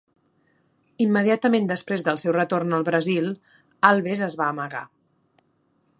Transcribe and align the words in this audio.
Immediatament 1.05 1.67
després 1.73 2.05
del 2.09 2.19
seu 2.23 2.35
retorn 2.37 2.73
al 2.79 2.87
Brasil, 2.89 3.29
Alves 3.93 4.25
es 4.29 4.39
va 4.41 4.49
amagar. 4.55 4.85